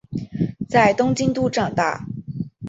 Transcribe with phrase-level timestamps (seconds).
[0.67, 2.07] 在东京都长大。